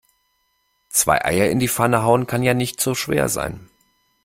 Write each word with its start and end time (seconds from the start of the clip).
Zwei 0.89 1.23
Eier 1.23 1.51
in 1.51 1.59
die 1.59 1.67
Pfanne 1.67 2.01
hauen 2.01 2.25
kann 2.25 2.41
ja 2.41 2.55
nicht 2.55 2.81
so 2.81 2.95
schwer 2.95 3.29
sein. 3.29 3.69